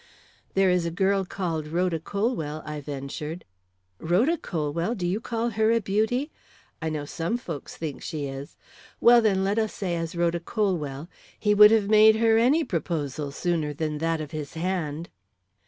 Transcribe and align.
"There 0.55 0.71
is 0.71 0.87
a 0.87 0.89
girl 0.89 1.25
called 1.25 1.67
Rhoda 1.67 1.99
Colwell," 1.99 2.63
I 2.65 2.81
ventured. 2.81 3.45
"Rhoda 3.99 4.35
Colwell! 4.35 4.95
Do 4.95 5.05
you 5.05 5.21
call 5.21 5.49
her 5.51 5.71
a 5.71 5.79
beauty? 5.79 6.31
I 6.81 6.89
know 6.89 7.05
some 7.05 7.37
folks 7.37 7.77
think 7.77 8.01
she 8.01 8.25
is 8.25 8.57
well, 8.99 9.21
then, 9.21 9.43
let 9.43 9.59
us 9.59 9.75
say 9.75 9.95
as 9.95 10.15
Rhoda 10.15 10.39
Colwell, 10.39 11.07
he 11.37 11.53
would 11.53 11.69
have 11.69 11.87
made 11.87 12.15
her 12.15 12.39
any 12.39 12.63
proposal 12.63 13.31
sooner 13.31 13.73
than 13.75 13.99
that 13.99 14.19
of 14.19 14.31
his 14.31 14.55
hand." 14.55 15.09